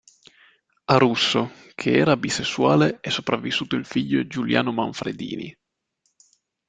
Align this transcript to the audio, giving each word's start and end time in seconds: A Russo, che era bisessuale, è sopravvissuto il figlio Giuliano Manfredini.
A 0.85 0.97
Russo, 0.97 1.51
che 1.75 1.95
era 1.95 2.17
bisessuale, 2.17 2.97
è 3.01 3.09
sopravvissuto 3.11 3.75
il 3.75 3.85
figlio 3.85 4.25
Giuliano 4.25 4.71
Manfredini. 4.71 5.55